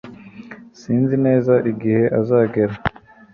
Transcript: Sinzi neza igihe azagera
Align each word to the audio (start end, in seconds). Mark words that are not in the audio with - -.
Sinzi 0.79 1.15
neza 1.25 1.53
igihe 1.71 2.03
azagera 2.19 2.75